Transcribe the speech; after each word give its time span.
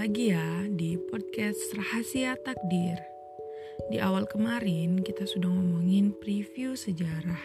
lagi 0.00 0.32
ya 0.32 0.64
di 0.64 0.96
podcast 0.96 1.76
Rahasia 1.76 2.32
Takdir. 2.40 2.96
Di 3.92 4.00
awal 4.00 4.24
kemarin 4.24 5.04
kita 5.04 5.28
sudah 5.28 5.52
ngomongin 5.52 6.16
preview 6.16 6.72
sejarah. 6.72 7.44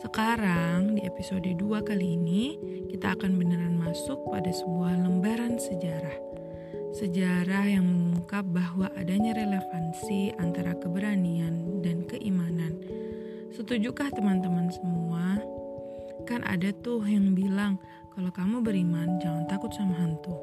Sekarang 0.00 0.96
di 0.96 1.04
episode 1.04 1.44
2 1.44 1.60
kali 1.84 2.16
ini 2.16 2.56
kita 2.88 3.12
akan 3.12 3.36
beneran 3.36 3.76
masuk 3.76 4.16
pada 4.32 4.48
sebuah 4.48 4.96
lembaran 4.96 5.60
sejarah. 5.60 6.16
Sejarah 6.96 7.68
yang 7.68 7.84
mengungkap 7.84 8.48
bahwa 8.48 8.88
adanya 8.96 9.36
relevansi 9.36 10.32
antara 10.40 10.72
keberanian 10.80 11.84
dan 11.84 12.08
keimanan. 12.08 12.80
Setujukah 13.52 14.08
teman-teman 14.08 14.72
semua? 14.72 15.36
Kan 16.24 16.48
ada 16.48 16.72
tuh 16.80 17.04
yang 17.04 17.36
bilang 17.36 17.76
kalau 18.14 18.30
kamu 18.30 18.62
beriman, 18.62 19.18
jangan 19.18 19.42
takut 19.50 19.74
sama 19.74 19.98
hantu. 19.98 20.38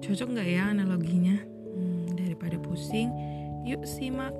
Cocok 0.00 0.28
nggak 0.32 0.48
ya 0.48 0.72
analoginya? 0.72 1.36
Hmm, 1.76 2.08
daripada 2.16 2.56
pusing, 2.56 3.12
yuk 3.68 3.84
simak. 3.84 4.32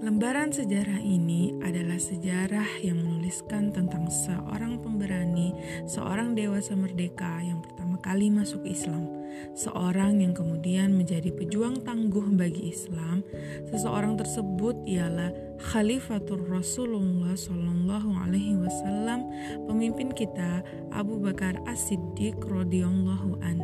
Lembaran 0.00 0.48
sejarah 0.48 0.96
ini 0.96 1.60
adalah 1.60 2.00
sejarah 2.00 2.80
yang 2.80 3.04
menuliskan 3.04 3.68
tentang 3.68 4.08
seorang 4.08 4.80
pemberani, 4.80 5.52
seorang 5.84 6.32
dewasa 6.32 6.72
merdeka 6.72 7.44
yang 7.44 7.60
pertama 7.60 7.75
kali 8.00 8.32
masuk 8.32 8.64
Islam, 8.64 9.08
seorang 9.52 10.20
yang 10.24 10.32
kemudian 10.32 10.96
menjadi 10.96 11.32
pejuang 11.32 11.84
tangguh 11.84 12.24
bagi 12.36 12.72
Islam. 12.72 13.20
Seseorang 13.68 14.16
tersebut 14.16 14.76
ialah 14.88 15.32
Khalifatul 15.72 16.44
Rasulullah 16.46 17.32
Shallallahu 17.32 18.10
Alaihi 18.22 18.56
Wasallam, 18.60 19.28
pemimpin 19.64 20.12
kita 20.12 20.60
Abu 20.92 21.16
Bakar 21.20 21.56
As-Siddiq 21.64 22.36
radhiyallahu 22.44 23.40
an. 23.40 23.58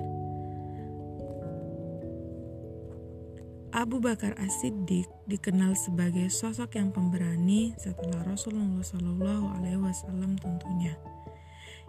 Abu 3.73 4.05
Bakar 4.05 4.37
As-Siddiq 4.37 5.09
dikenal 5.25 5.73
sebagai 5.73 6.29
sosok 6.29 6.77
yang 6.77 6.92
pemberani 6.92 7.73
setelah 7.81 8.20
Rasulullah 8.29 8.85
Shallallahu 8.85 9.48
Alaihi 9.57 9.81
Wasallam 9.81 10.37
tentunya, 10.37 10.92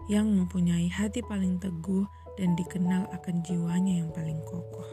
yang 0.07 0.31
mempunyai 0.31 0.87
hati 0.87 1.19
paling 1.23 1.59
teguh 1.59 2.07
dan 2.37 2.57
dikenal 2.57 3.09
akan 3.13 3.41
jiwanya 3.45 4.01
yang 4.03 4.09
paling 4.13 4.39
kokoh. 4.47 4.89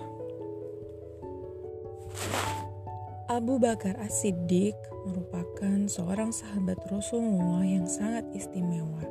Abu 3.31 3.63
Bakar 3.63 3.95
As-Siddiq 4.03 4.75
merupakan 5.07 5.87
seorang 5.87 6.35
sahabat 6.35 6.83
Rasulullah 6.91 7.63
yang 7.63 7.87
sangat 7.87 8.27
istimewa. 8.35 9.07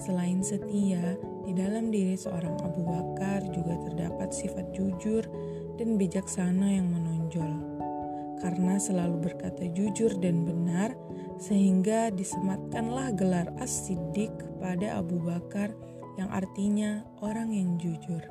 Selain 0.00 0.40
setia, 0.40 1.20
di 1.44 1.52
dalam 1.52 1.92
diri 1.92 2.16
seorang 2.16 2.56
Abu 2.64 2.82
Bakar 2.88 3.44
juga 3.52 3.76
terdapat 3.84 4.32
sifat 4.32 4.72
jujur 4.72 5.22
dan 5.76 6.00
bijaksana 6.00 6.80
yang 6.80 6.88
menonjol. 6.88 7.52
Karena 8.40 8.80
selalu 8.80 9.28
berkata 9.28 9.68
jujur 9.76 10.16
dan 10.24 10.48
benar, 10.48 10.96
sehingga 11.36 12.08
disematkanlah 12.16 13.12
gelar 13.12 13.48
As-Siddiq 13.60 14.32
pada 14.56 15.04
Abu 15.04 15.20
Bakar 15.20 15.76
yang 16.18 16.30
artinya 16.30 17.02
orang 17.22 17.50
yang 17.50 17.76
jujur. 17.78 18.22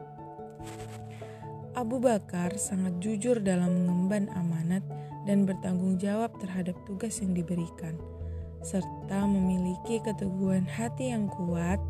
Abu 1.73 1.97
Bakar 1.97 2.53
sangat 2.61 3.01
jujur 3.01 3.41
dalam 3.41 3.73
mengemban 3.73 4.29
amanat 4.37 4.85
dan 5.25 5.49
bertanggung 5.49 5.97
jawab 5.97 6.29
terhadap 6.37 6.77
tugas 6.85 7.17
yang 7.17 7.33
diberikan, 7.33 7.97
serta 8.61 9.25
memiliki 9.25 9.97
keteguhan 10.05 10.69
hati 10.69 11.09
yang 11.09 11.25
kuat, 11.33 11.81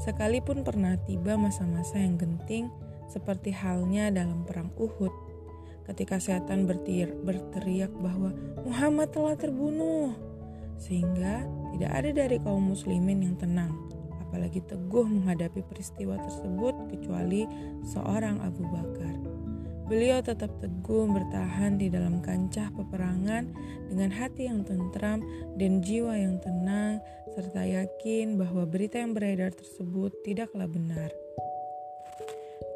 sekalipun 0.00 0.64
pernah 0.64 0.96
tiba 1.04 1.36
masa-masa 1.36 2.00
yang 2.00 2.16
genting, 2.16 2.72
seperti 3.12 3.52
halnya 3.52 4.08
dalam 4.08 4.42
Perang 4.48 4.72
Uhud. 4.80 5.12
Ketika 5.86 6.18
setan 6.18 6.66
berteriak 6.66 7.94
bahwa 7.94 8.34
Muhammad 8.66 9.14
telah 9.14 9.38
terbunuh, 9.38 10.16
sehingga 10.80 11.46
tidak 11.76 11.92
ada 11.92 12.10
dari 12.24 12.36
kaum 12.42 12.74
muslimin 12.74 13.22
yang 13.22 13.36
tenang, 13.38 13.70
apalagi 14.28 14.60
teguh 14.66 15.06
menghadapi 15.06 15.62
peristiwa 15.64 16.18
tersebut 16.18 16.74
kecuali 16.90 17.46
seorang 17.86 18.42
Abu 18.42 18.66
Bakar. 18.66 19.14
Beliau 19.86 20.18
tetap 20.18 20.50
teguh 20.58 21.06
bertahan 21.06 21.78
di 21.78 21.86
dalam 21.86 22.18
kancah 22.18 22.74
peperangan 22.74 23.54
dengan 23.86 24.10
hati 24.10 24.50
yang 24.50 24.66
tentram 24.66 25.22
dan 25.54 25.78
jiwa 25.78 26.18
yang 26.18 26.42
tenang, 26.42 26.98
serta 27.38 27.62
yakin 27.62 28.34
bahwa 28.34 28.66
berita 28.66 28.98
yang 28.98 29.14
beredar 29.14 29.54
tersebut 29.54 30.10
tidaklah 30.26 30.66
benar. 30.66 31.14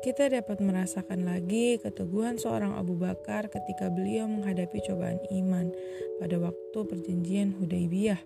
Kita 0.00 0.32
dapat 0.32 0.64
merasakan 0.64 1.28
lagi 1.28 1.76
keteguhan 1.76 2.40
seorang 2.40 2.72
Abu 2.72 2.96
Bakar 2.96 3.52
ketika 3.52 3.92
beliau 3.92 4.24
menghadapi 4.24 4.80
cobaan 4.86 5.20
iman 5.28 5.74
pada 6.22 6.40
waktu 6.40 6.78
perjanjian 6.88 7.52
Hudaybiyah. 7.58 8.22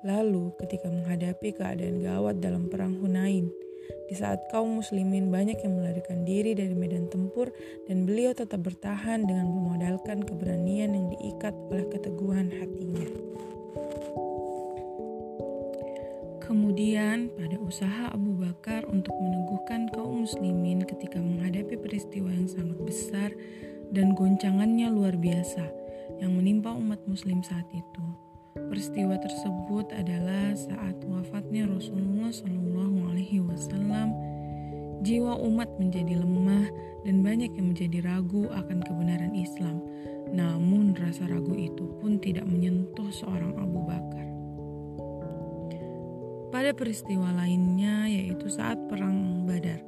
Lalu, 0.00 0.56
ketika 0.56 0.88
menghadapi 0.88 1.52
keadaan 1.52 2.00
gawat 2.00 2.40
dalam 2.40 2.72
perang 2.72 2.96
Hunain, 3.04 3.52
di 4.08 4.14
saat 4.18 4.48
kaum 4.50 4.82
muslimin 4.82 5.30
banyak 5.30 5.60
yang 5.62 5.78
melarikan 5.78 6.26
diri 6.26 6.56
dari 6.56 6.74
medan 6.74 7.06
tempur 7.12 7.52
dan 7.86 8.08
beliau 8.08 8.34
tetap 8.34 8.64
bertahan 8.64 9.22
dengan 9.22 9.46
memodalkan 9.46 10.24
keberanian 10.24 10.96
yang 10.96 11.06
diikat 11.14 11.54
oleh 11.70 11.86
keteguhan 11.92 12.48
hatinya. 12.48 13.06
Kemudian, 16.42 17.30
pada 17.38 17.54
usaha 17.62 18.10
Abu 18.10 18.34
Bakar 18.34 18.82
untuk 18.90 19.14
meneguhkan 19.14 19.86
kaum 19.94 20.26
muslimin 20.26 20.82
ketika 20.82 21.22
menghadapi 21.22 21.78
peristiwa 21.78 22.34
yang 22.34 22.50
sangat 22.50 22.78
besar 22.82 23.30
dan 23.94 24.18
goncangannya 24.18 24.90
luar 24.90 25.14
biasa 25.14 25.70
yang 26.18 26.34
menimpa 26.34 26.74
umat 26.74 26.98
muslim 27.06 27.46
saat 27.46 27.70
itu. 27.70 28.29
Peristiwa 28.50 29.14
tersebut 29.14 29.94
adalah 29.94 30.50
saat 30.58 30.98
wafatnya 31.06 31.70
Rasulullah 31.70 32.34
Shallallahu 32.34 33.14
Alaihi 33.14 33.38
Wasallam. 33.46 34.10
Jiwa 35.06 35.38
umat 35.38 35.70
menjadi 35.78 36.18
lemah 36.18 36.66
dan 37.06 37.22
banyak 37.22 37.54
yang 37.54 37.70
menjadi 37.70 38.02
ragu 38.02 38.50
akan 38.50 38.82
kebenaran 38.82 39.38
Islam. 39.38 39.78
Namun 40.34 40.98
rasa 40.98 41.30
ragu 41.30 41.54
itu 41.54 41.94
pun 42.02 42.18
tidak 42.18 42.42
menyentuh 42.42 43.06
seorang 43.14 43.54
Abu 43.54 43.86
Bakar. 43.86 44.26
Pada 46.50 46.74
peristiwa 46.74 47.30
lainnya 47.30 48.10
yaitu 48.10 48.50
saat 48.50 48.82
perang 48.90 49.46
Badar, 49.46 49.78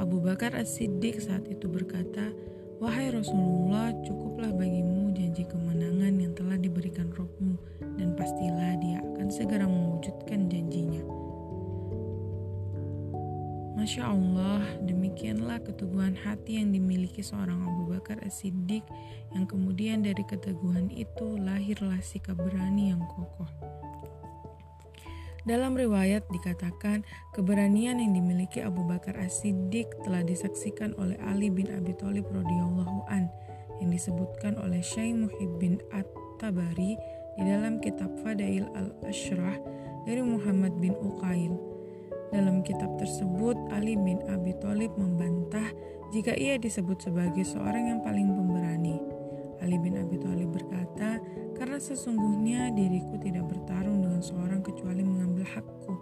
Abu 0.00 0.24
Bakar 0.24 0.56
As-Siddiq 0.56 1.20
saat 1.20 1.44
itu 1.52 1.68
berkata, 1.68 2.32
"Wahai 2.80 3.12
Rasulullah, 3.12 3.92
cukuplah 4.08 4.56
bagimu 4.56 5.12
janji 5.12 5.44
kemenangan 5.44 6.16
yang 6.16 6.32
telah 6.32 6.56
diberikan 6.56 7.12
rohmu 7.12 7.60
dan 7.96 8.16
pastilah 8.16 8.76
dia 8.78 9.00
akan 9.02 9.28
segera 9.32 9.64
mewujudkan 9.64 10.48
janjinya. 10.48 11.02
Masya 13.76 14.08
Allah, 14.08 14.64
demikianlah 14.88 15.60
keteguhan 15.60 16.16
hati 16.16 16.58
yang 16.58 16.72
dimiliki 16.72 17.20
seorang 17.20 17.60
Abu 17.60 17.92
Bakar 17.92 18.16
As-Siddiq 18.24 18.82
yang 19.36 19.44
kemudian 19.44 20.00
dari 20.00 20.24
keteguhan 20.24 20.88
itu 20.88 21.36
lahirlah 21.36 22.00
sikap 22.00 22.40
berani 22.40 22.96
yang 22.96 23.04
kokoh. 23.04 23.46
Dalam 25.46 25.78
riwayat 25.78 26.26
dikatakan 26.26 27.06
keberanian 27.30 28.02
yang 28.02 28.10
dimiliki 28.10 28.58
Abu 28.58 28.82
Bakar 28.82 29.14
As-Siddiq 29.14 29.86
telah 30.02 30.26
disaksikan 30.26 30.90
oleh 30.98 31.14
Ali 31.22 31.54
bin 31.54 31.70
Abi 31.70 31.94
Thalib 31.94 32.26
radhiyallahu 32.26 33.06
an 33.06 33.30
yang 33.78 33.94
disebutkan 33.94 34.58
oleh 34.58 34.82
Syekh 34.82 35.14
Muhibbin 35.14 35.78
At-Tabari 35.94 36.98
di 37.36 37.42
dalam 37.44 37.78
kitab 37.84 38.08
Fadail 38.24 38.64
al-Ashrah 38.72 39.60
dari 40.08 40.24
Muhammad 40.24 40.72
bin 40.80 40.96
Uqail. 40.96 41.52
Dalam 42.32 42.64
kitab 42.64 42.96
tersebut, 42.98 43.54
Ali 43.70 43.94
bin 43.94 44.18
Abi 44.26 44.56
Thalib 44.58 44.96
membantah 44.98 45.70
jika 46.10 46.34
ia 46.34 46.56
disebut 46.56 46.98
sebagai 47.06 47.44
seorang 47.44 47.92
yang 47.92 48.00
paling 48.02 48.32
pemberani. 48.32 48.98
Ali 49.60 49.76
bin 49.78 50.00
Abi 50.00 50.16
Thalib 50.18 50.52
berkata, 50.52 51.20
"Karena 51.54 51.78
sesungguhnya 51.78 52.72
diriku 52.72 53.20
tidak 53.20 53.46
bertarung 53.46 54.02
dengan 54.02 54.20
seorang 54.24 54.60
kecuali 54.64 55.04
mengambil 55.04 55.44
hakku. 55.46 55.94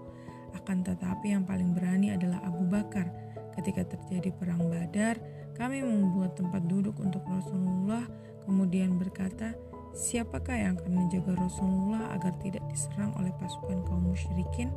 Akan 0.55 0.81
tetapi 0.81 1.35
yang 1.35 1.45
paling 1.45 1.77
berani 1.77 2.15
adalah 2.15 2.41
Abu 2.47 2.65
Bakar. 2.65 3.11
Ketika 3.55 3.87
terjadi 3.87 4.35
perang 4.35 4.67
Badar, 4.67 5.21
kami 5.55 5.87
membuat 5.87 6.35
tempat 6.35 6.67
duduk 6.67 6.99
untuk 6.99 7.23
Rasulullah, 7.27 8.03
kemudian 8.43 8.99
berkata, 8.99 9.55
Siapakah 9.95 10.59
yang 10.59 10.75
akan 10.75 11.07
menjaga 11.07 11.39
Rasulullah 11.39 12.11
agar 12.19 12.35
tidak 12.43 12.67
diserang 12.67 13.15
oleh 13.15 13.31
pasukan 13.39 13.79
kaum 13.87 14.11
musyrikin? 14.11 14.75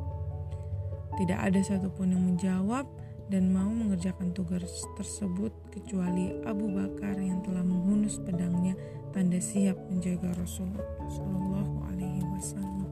Tidak 1.18 1.34
ada 1.34 1.58
satupun 1.58 2.14
yang 2.14 2.22
menjawab 2.22 2.86
dan 3.26 3.50
mau 3.50 3.66
mengerjakan 3.66 4.30
tugas 4.30 4.86
tersebut 4.94 5.50
kecuali 5.74 6.38
Abu 6.46 6.70
Bakar 6.70 7.18
yang 7.18 7.42
telah 7.42 7.66
menghunus 7.66 8.22
pedangnya 8.22 8.78
tanda 9.10 9.42
siap 9.42 9.74
menjaga 9.90 10.38
Rasulullah 10.38 11.66
Alaihi 11.90 12.22
Wasallam. 12.22 12.86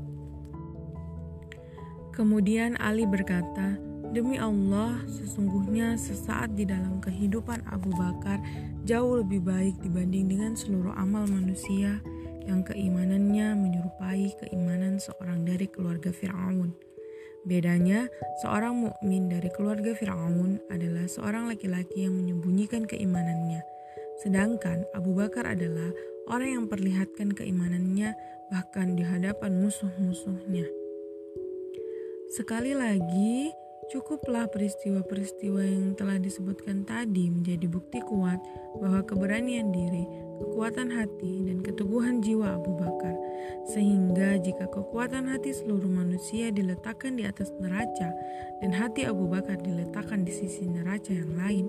Kemudian 2.10 2.74
Ali 2.82 3.06
berkata, 3.06 3.78
Demi 4.10 4.40
Allah, 4.40 4.98
sesungguhnya 5.06 5.94
sesaat 5.94 6.58
di 6.58 6.66
dalam 6.66 6.98
kehidupan 6.98 7.62
Abu 7.70 7.94
Bakar 7.94 8.42
jauh 8.82 9.22
lebih 9.22 9.46
baik 9.46 9.78
dibanding 9.78 10.30
dengan 10.30 10.58
seluruh 10.58 10.94
amal 10.94 11.28
manusia 11.28 12.02
yang 12.46 12.62
keimanannya 12.62 13.58
menyerupai 13.58 14.32
keimanan 14.38 15.02
seorang 15.02 15.42
dari 15.42 15.66
keluarga 15.66 16.14
Firaun. 16.14 16.72
Bedanya, 17.46 18.10
seorang 18.42 18.74
mukmin 18.74 19.30
dari 19.30 19.50
keluarga 19.54 19.94
Firaun 19.94 20.58
adalah 20.70 21.06
seorang 21.06 21.50
laki-laki 21.50 22.06
yang 22.06 22.18
menyembunyikan 22.18 22.86
keimanannya, 22.86 23.62
sedangkan 24.22 24.86
Abu 24.94 25.14
Bakar 25.14 25.46
adalah 25.54 25.90
orang 26.26 26.58
yang 26.58 26.64
perlihatkan 26.66 27.34
keimanannya 27.34 28.14
bahkan 28.50 28.94
di 28.98 29.02
hadapan 29.06 29.62
musuh-musuhnya. 29.62 30.66
Sekali 32.34 32.74
lagi, 32.74 33.54
Cukuplah 33.86 34.50
peristiwa-peristiwa 34.50 35.62
yang 35.62 35.94
telah 35.94 36.18
disebutkan 36.18 36.82
tadi 36.82 37.30
menjadi 37.30 37.70
bukti 37.70 38.02
kuat 38.02 38.42
bahwa 38.82 39.06
keberanian 39.06 39.70
diri, 39.70 40.02
kekuatan 40.36 40.92
hati, 40.92 41.48
dan 41.48 41.64
keteguhan 41.64 42.20
jiwa 42.20 42.60
Abu 42.60 42.76
Bakar, 42.76 43.16
sehingga 43.68 44.36
jika 44.40 44.68
kekuatan 44.68 45.26
hati 45.28 45.56
seluruh 45.56 45.88
manusia 45.88 46.52
diletakkan 46.52 47.16
di 47.16 47.24
atas 47.24 47.52
neraca 47.58 48.12
dan 48.60 48.70
hati 48.72 49.08
Abu 49.08 49.26
Bakar 49.26 49.58
diletakkan 49.60 50.22
di 50.22 50.32
sisi 50.32 50.68
neraca 50.68 51.12
yang 51.12 51.32
lain, 51.36 51.66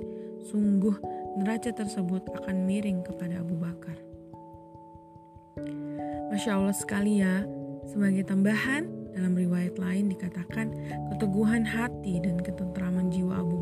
sungguh 0.47 0.95
neraca 1.39 1.73
tersebut 1.73 2.27
akan 2.43 2.67
miring 2.67 3.01
kepada 3.03 3.41
Abu 3.41 3.55
Bakar. 3.57 3.97
Masya 6.29 6.59
Allah 6.59 6.75
sekali 6.75 7.23
ya, 7.23 7.41
sebagai 7.89 8.27
tambahan, 8.27 8.97
dalam 9.17 9.33
riwayat 9.33 9.81
lain 9.81 10.13
dikatakan 10.13 10.69
keteguhan 11.09 11.65
hati 11.65 12.21
dan 12.21 12.37
ketentraman 12.37 13.09
jiwa 13.09 13.41
Abu 13.41 13.56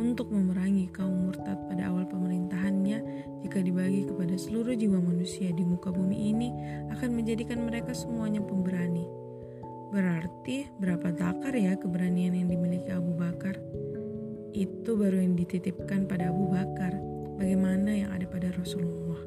Untuk 0.00 0.32
memerangi 0.32 0.88
kaum 0.88 1.28
murtad 1.28 1.60
pada 1.68 1.92
awal 1.92 2.08
pemerintahannya 2.08 2.98
jika 3.44 3.60
dibagi 3.60 4.08
kepada 4.08 4.34
seluruh 4.40 4.72
jiwa 4.72 4.96
manusia 5.04 5.52
di 5.52 5.60
muka 5.60 5.92
bumi 5.92 6.32
ini 6.32 6.48
akan 6.88 7.12
menjadikan 7.12 7.60
mereka 7.68 7.92
semuanya 7.92 8.40
pemberani. 8.40 9.04
Berarti 9.92 10.72
berapa 10.80 11.12
takar 11.12 11.52
ya 11.52 11.76
keberanian 11.76 12.34
yang 12.34 12.48
dimiliki 12.48 12.88
Abu 12.90 13.12
Bakar? 13.14 13.60
Itu 14.56 14.96
baru 14.96 15.20
yang 15.20 15.36
dititipkan 15.36 16.08
pada 16.08 16.32
Abu 16.32 16.48
Bakar. 16.50 16.96
Bagaimana 17.36 17.92
yang 17.92 18.10
ada 18.10 18.26
pada 18.26 18.48
Rasulullah? 18.56 19.20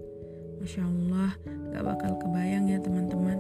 Masya 0.58 0.82
Allah, 0.84 1.32
gak 1.72 1.84
bakal 1.86 2.12
kebayang 2.20 2.68
ya 2.68 2.82
teman-teman. 2.82 3.40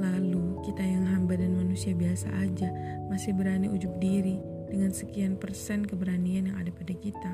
Lalu 0.00 0.64
kita 0.64 0.80
yang 0.80 1.04
hamba 1.04 1.36
dan 1.36 1.54
manusia 1.54 1.92
biasa 1.92 2.32
aja 2.40 2.72
masih 3.12 3.36
berani 3.36 3.68
ujub 3.68 3.92
diri 4.00 4.49
dengan 4.70 4.94
sekian 4.94 5.34
persen 5.34 5.82
keberanian 5.82 6.48
yang 6.48 6.56
ada 6.56 6.70
pada 6.70 6.94
kita. 6.94 7.32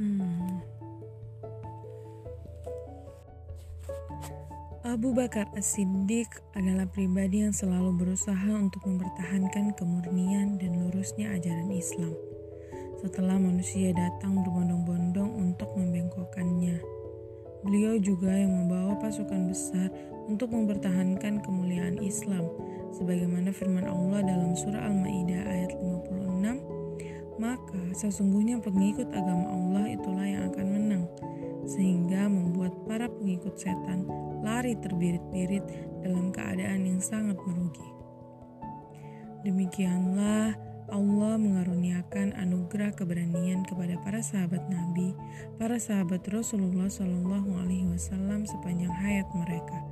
Hmm. 0.00 0.64
Abu 4.82 5.14
Bakar 5.14 5.46
As-Siddiq 5.54 6.26
adalah 6.58 6.90
pribadi 6.90 7.46
yang 7.46 7.54
selalu 7.54 8.02
berusaha 8.02 8.50
untuk 8.50 8.82
mempertahankan 8.82 9.78
kemurnian 9.78 10.58
dan 10.58 10.74
lurusnya 10.84 11.32
ajaran 11.38 11.70
Islam. 11.70 12.12
Setelah 12.98 13.38
manusia 13.38 13.94
datang 13.94 14.42
berbondong-bondong 14.42 15.38
untuk 15.38 15.70
membengkokkannya, 15.78 16.82
beliau 17.62 17.94
juga 18.02 18.34
yang 18.34 18.52
membawa 18.52 18.98
pasukan 18.98 19.48
besar 19.48 19.88
untuk 20.26 20.50
mempertahankan 20.50 21.40
kemuliaan 21.46 22.02
Islam 22.02 22.46
sebagaimana 22.94 23.50
firman 23.54 23.88
Allah 23.88 24.22
dalam 24.22 24.52
surah 24.54 24.86
Al-Maidah 24.86 25.42
ayat 25.46 25.72
56 25.78 26.21
maka 27.38 27.80
sesungguhnya 27.94 28.58
pengikut 28.58 29.08
agama 29.14 29.46
Allah 29.50 29.84
itulah 29.94 30.26
yang 30.26 30.50
akan 30.50 30.66
menang 30.66 31.04
sehingga 31.66 32.26
membuat 32.26 32.74
para 32.86 33.06
pengikut 33.06 33.54
setan 33.54 34.06
lari 34.42 34.74
terbirit-birit 34.82 35.62
dalam 36.02 36.34
keadaan 36.34 36.82
yang 36.82 36.98
sangat 36.98 37.38
merugi. 37.46 37.86
Demikianlah 39.46 40.58
Allah 40.90 41.34
mengaruniakan 41.40 42.36
anugerah 42.36 42.92
keberanian 42.92 43.64
kepada 43.64 43.96
para 44.02 44.20
sahabat 44.20 44.66
Nabi, 44.68 45.14
para 45.56 45.78
sahabat 45.78 46.26
Rasulullah 46.28 46.90
Shallallahu 46.90 47.50
Alaihi 47.62 47.88
Wasallam 47.90 48.44
sepanjang 48.44 48.92
hayat 48.92 49.26
mereka 49.32 49.82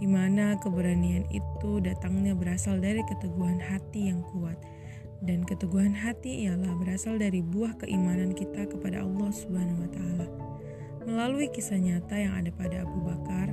di 0.00 0.08
mana 0.08 0.56
keberanian 0.64 1.28
itu 1.28 1.78
datangnya 1.84 2.32
berasal 2.32 2.80
dari 2.80 3.04
keteguhan 3.04 3.60
hati 3.60 4.08
yang 4.08 4.24
kuat 4.32 4.56
dan 5.20 5.44
keteguhan 5.44 5.92
hati 5.92 6.48
ialah 6.48 6.72
berasal 6.80 7.20
dari 7.20 7.44
buah 7.44 7.76
keimanan 7.76 8.32
kita 8.32 8.64
kepada 8.68 9.04
Allah 9.04 9.30
Subhanahu 9.32 9.84
wa 9.84 9.90
taala. 9.92 10.26
Melalui 11.04 11.48
kisah 11.52 11.80
nyata 11.80 12.16
yang 12.16 12.36
ada 12.36 12.52
pada 12.52 12.84
Abu 12.84 13.00
Bakar, 13.04 13.52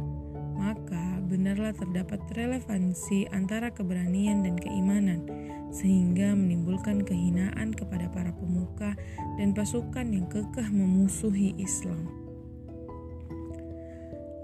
maka 0.55 1.19
benarlah 1.27 1.75
terdapat 1.75 2.23
relevansi 2.33 3.27
antara 3.35 3.71
keberanian 3.71 4.47
dan 4.47 4.55
keimanan 4.55 5.27
sehingga 5.69 6.31
menimbulkan 6.31 7.03
kehinaan 7.03 7.75
kepada 7.75 8.07
para 8.07 8.31
pemuka 8.31 8.95
dan 9.35 9.51
pasukan 9.51 10.07
yang 10.07 10.27
kekeh 10.31 10.67
memusuhi 10.71 11.51
Islam. 11.59 12.07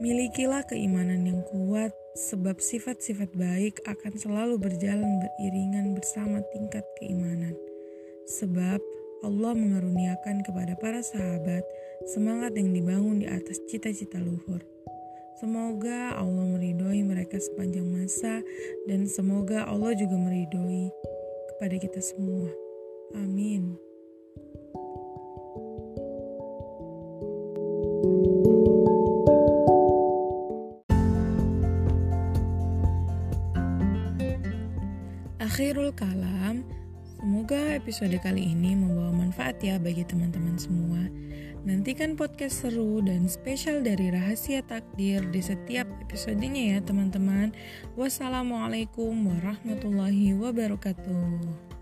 Milikilah 0.03 0.67
keimanan 0.67 1.23
yang 1.23 1.39
kuat, 1.47 1.95
sebab 2.13 2.61
sifat-sifat 2.61 3.33
baik 3.33 3.81
akan 3.89 4.13
selalu 4.17 4.61
berjalan 4.61 5.17
beriringan 5.19 5.97
bersama 5.97 6.45
tingkat 6.53 6.85
keimanan. 7.01 7.57
Sebab 8.29 8.79
Allah 9.25 9.53
mengaruniakan 9.55 10.45
kepada 10.45 10.77
para 10.77 11.01
sahabat 11.01 11.65
semangat 12.05 12.53
yang 12.53 12.69
dibangun 12.75 13.23
di 13.23 13.27
atas 13.27 13.59
cita-cita 13.65 14.21
luhur. 14.21 14.61
Semoga 15.41 16.13
Allah 16.15 16.45
meridhoi 16.45 17.01
mereka 17.03 17.41
sepanjang 17.41 17.89
masa 17.89 18.45
dan 18.85 19.09
semoga 19.09 19.65
Allah 19.65 19.97
juga 19.97 20.15
meridhoi 20.15 20.93
kepada 21.55 21.75
kita 21.81 21.99
semua. 21.99 22.47
Amin. 23.17 23.82
Akhirul 35.73 35.97
kalam, 35.97 36.61
semoga 37.17 37.73
episode 37.73 38.13
kali 38.21 38.53
ini 38.53 38.77
membawa 38.77 39.09
manfaat 39.09 39.57
ya 39.57 39.81
bagi 39.81 40.05
teman-teman 40.05 40.53
semua. 40.53 41.01
Nantikan 41.65 42.13
podcast 42.13 42.61
seru 42.61 43.01
dan 43.01 43.25
spesial 43.25 43.81
dari 43.81 44.13
Rahasia 44.13 44.61
Takdir 44.61 45.25
di 45.33 45.41
setiap 45.41 45.89
episodenya 46.05 46.77
ya 46.77 46.79
teman-teman. 46.85 47.57
Wassalamualaikum 47.97 49.17
warahmatullahi 49.17 50.37
wabarakatuh. 50.37 51.72